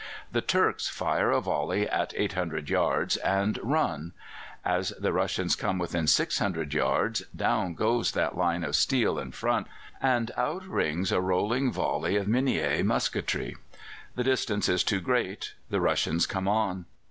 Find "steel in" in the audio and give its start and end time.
8.75-9.31